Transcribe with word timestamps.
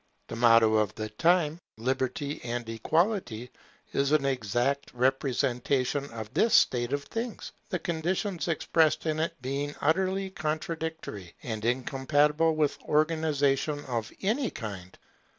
The 0.29 0.35
motto 0.35 0.77
of 0.77 0.95
the 0.95 1.09
time, 1.09 1.59
Liberty 1.77 2.41
and 2.43 2.67
Equality, 2.67 3.51
is 3.93 4.11
an 4.11 4.25
exact 4.25 4.91
representation 4.95 6.05
of 6.09 6.33
this 6.33 6.55
state 6.55 6.91
of 6.91 7.03
things, 7.03 7.51
the 7.69 7.77
conditions 7.77 8.47
expressed 8.47 9.05
in 9.05 9.19
it 9.19 9.39
being 9.43 9.75
utterly 9.79 10.31
contradictory, 10.31 11.35
and 11.43 11.63
incompatible 11.63 12.55
with 12.55 12.81
organization 12.81 13.85
of 13.85 14.11
any 14.23 14.49
kind. 14.49 14.97